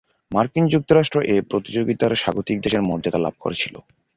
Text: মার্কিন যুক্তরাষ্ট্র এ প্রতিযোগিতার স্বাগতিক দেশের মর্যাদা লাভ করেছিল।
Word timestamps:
মার্কিন 0.31 0.65
যুক্তরাষ্ট্র 0.67 1.17
এ 1.25 1.45
প্রতিযোগিতার 1.51 2.19
স্বাগতিক 2.21 2.57
দেশের 2.61 2.81
মর্যাদা 2.89 3.19
লাভ 3.21 3.35
করেছিল। 3.39 3.75